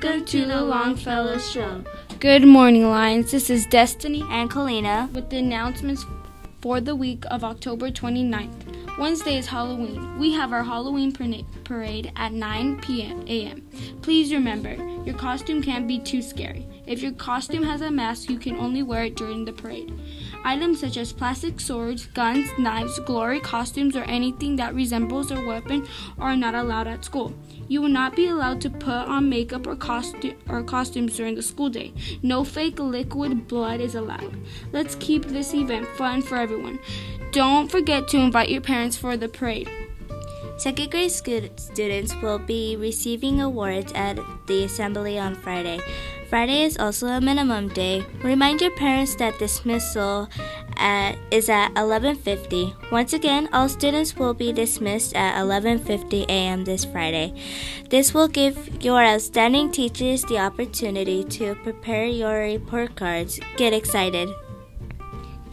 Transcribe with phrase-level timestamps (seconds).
[0.00, 1.82] Welcome to the Longfellow Show.
[2.20, 3.32] Good morning, Lions.
[3.32, 5.12] This is Destiny And Colina.
[5.12, 6.06] with the announcements
[6.60, 8.96] for the week of October 29th.
[8.96, 10.16] Wednesday is Halloween.
[10.16, 11.12] We have our Halloween
[11.64, 13.24] parade at 9 p.m.
[13.26, 13.68] a.m.
[14.02, 16.64] Please remember, your costume can't be too scary.
[16.86, 19.92] If your costume has a mask, you can only wear it during the parade.
[20.44, 25.86] Items such as plastic swords, guns, knives, glory costumes, or anything that resembles a weapon
[26.18, 27.32] are not allowed at school.
[27.68, 31.42] You will not be allowed to put on makeup or, costu- or costumes during the
[31.42, 31.92] school day.
[32.22, 34.36] No fake liquid blood is allowed.
[34.72, 36.78] Let's keep this event fun for everyone.
[37.32, 39.68] Don't forget to invite your parents for the parade.
[40.56, 45.78] Second grade students will be receiving awards at the assembly on Friday.
[46.28, 48.04] Friday is also a minimum day.
[48.22, 50.28] Remind your parents that dismissal
[50.76, 52.92] at, is at 11:50.
[52.92, 56.64] Once again, all students will be dismissed at 11:50 a.m.
[56.64, 57.32] this Friday.
[57.88, 63.40] This will give your outstanding teachers the opportunity to prepare your report cards.
[63.56, 64.28] Get excited.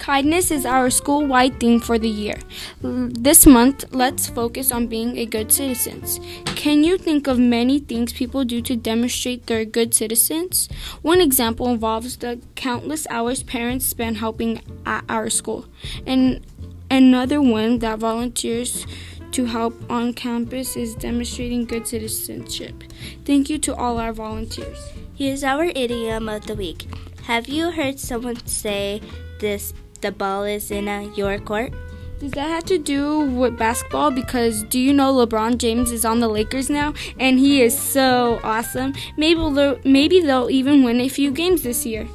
[0.05, 2.37] Kindness is our school wide theme for the year.
[2.79, 6.03] This month, let's focus on being a good citizen.
[6.45, 10.69] Can you think of many things people do to demonstrate they're good citizens?
[11.01, 15.65] One example involves the countless hours parents spend helping at our school,
[16.05, 16.45] and
[16.91, 18.85] another one that volunteers
[19.31, 22.83] to help on campus is demonstrating good citizenship.
[23.25, 24.87] Thank you to all our volunteers.
[25.15, 26.85] Here's our idiom of the week.
[27.23, 29.01] Have you heard someone say
[29.39, 29.73] this
[30.05, 31.73] the ball is in a your court?
[32.19, 34.11] Does that have to do with basketball?
[34.11, 38.39] Because do you know LeBron James is on the Lakers now, and he is so
[38.43, 38.93] awesome.
[39.17, 42.07] Maybe they'll, maybe they'll even win a few games this year.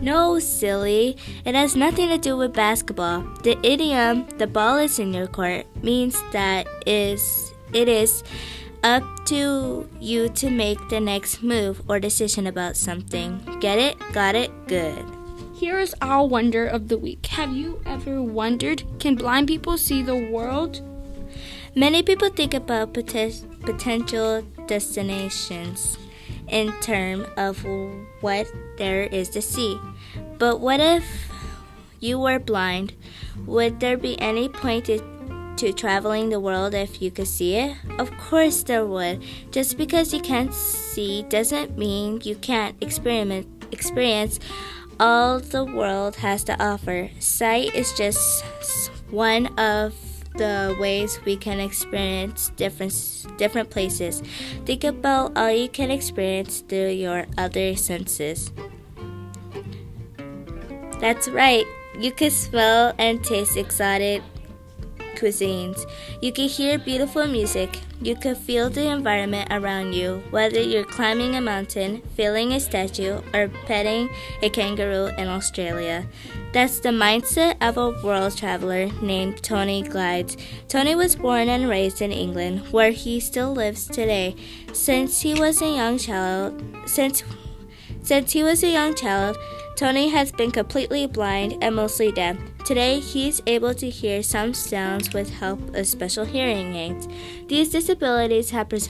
[0.00, 1.16] No, silly.
[1.44, 3.20] It has nothing to do with basketball.
[3.42, 8.24] The idiom the ball is in your court means that is it is
[8.82, 13.38] up to you to make the next move or decision about something.
[13.60, 13.96] Get it?
[14.12, 14.50] Got it?
[14.66, 15.23] Good.
[15.54, 17.26] Here is our wonder of the week.
[17.26, 20.80] Have you ever wondered can blind people see the world?
[21.76, 25.96] Many people think about poten- potential destinations
[26.48, 27.64] in terms of
[28.20, 28.48] what
[28.78, 29.78] there is to see.
[30.38, 31.30] But what if
[32.00, 32.94] you were blind?
[33.46, 34.98] Would there be any point to,
[35.58, 37.76] to traveling the world if you could see it?
[38.00, 39.22] Of course there would.
[39.52, 44.38] Just because you can't see doesn't mean you can't experiment experience
[45.00, 47.10] all the world has to offer.
[47.18, 48.44] Sight is just
[49.10, 49.94] one of
[50.36, 52.94] the ways we can experience different
[53.38, 54.22] different places.
[54.66, 58.52] Think about all you can experience through your other senses.
[61.00, 61.64] That's right.
[61.98, 64.22] You can smell and taste exotic
[65.14, 65.84] cuisines.
[66.20, 67.80] You can hear beautiful music.
[68.00, 73.20] You can feel the environment around you, whether you're climbing a mountain, filling a statue,
[73.32, 74.10] or petting
[74.42, 76.06] a kangaroo in Australia.
[76.52, 80.36] That's the mindset of a world traveler named Tony Glides.
[80.68, 84.36] Tony was born and raised in England, where he still lives today.
[84.72, 87.22] Since he was a young child, since
[88.02, 89.38] since he was a young child,
[89.76, 92.36] Tony has been completely blind and mostly deaf.
[92.64, 97.06] Today, he is able to hear some sounds with help of special hearing aids.
[97.46, 98.80] These disabilities have pre-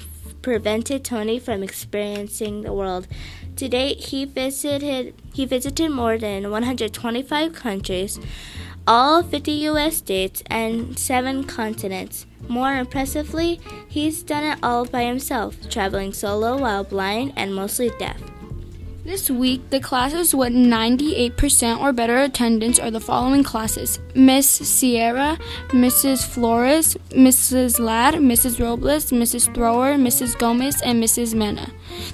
[0.43, 3.09] prevented Tony from experiencing the world.
[3.57, 8.21] To date, he visited he visited more than 125 countries,
[8.87, 9.97] all 50 U.S.
[9.97, 12.27] states, and seven continents.
[12.47, 18.21] More impressively, he's done it all by himself, traveling solo while blind and mostly deaf.
[19.04, 25.37] This week, the classes with 98% or better attendance are the following classes Miss Sierra,
[25.69, 26.26] Mrs.
[26.26, 27.78] Flores, Mrs.
[27.78, 28.59] Ladd, Mrs.
[28.59, 29.54] Robles, Mrs.
[29.54, 30.38] Thrower, Mrs.
[30.38, 31.34] Gomez, and Mrs.
[31.34, 31.70] Mena.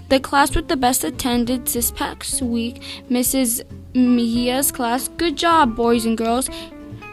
[0.08, 3.62] The class with the best attendance this past week, Mrs.
[3.94, 5.06] Mejia's class.
[5.16, 6.50] Good job, boys and girls.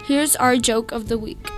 [0.05, 1.51] Here's our joke of the week.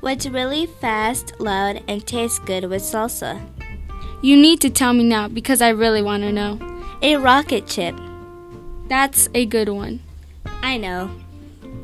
[0.00, 3.38] What's really fast, loud, and tastes good with salsa?
[4.22, 6.69] You need to tell me now because I really want to know.
[7.02, 7.98] A rocket chip.
[8.88, 10.00] That's a good one.
[10.62, 11.10] I know.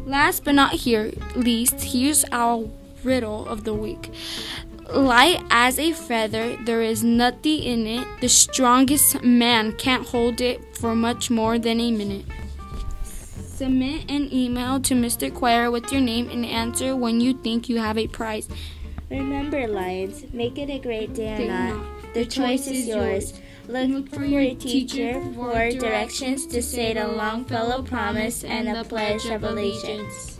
[0.04, 2.68] Last but not here least, here's our
[3.02, 4.12] riddle of the week.
[4.92, 8.06] Light as a feather, there is nothing in it.
[8.20, 12.26] The strongest man can't hold it for much more than a minute.
[13.02, 15.32] Submit an email to Mr.
[15.32, 18.48] Quire with your name and answer when you think you have a prize.
[19.08, 22.12] Remember, Lions, make it a great day or not.
[22.12, 23.32] The choice is yours.
[23.68, 29.42] Look for your teacher for directions to say the Longfellow Promise and the Pledge of
[29.42, 30.35] Allegiance.